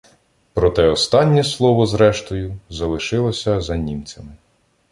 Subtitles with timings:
[0.53, 4.35] Проте останнє слово, зрештою, залишилося за німцями.